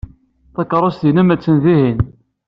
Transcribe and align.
Takeṛṛust-nnes 0.53 1.33
attan 1.33 1.57
dihin. 1.63 1.99